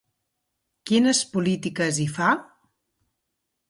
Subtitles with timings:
[0.91, 2.35] Quines polítiques hi fa?